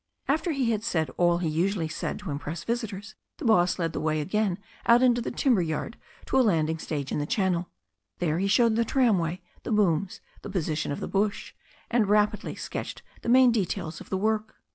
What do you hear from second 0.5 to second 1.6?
he had said all he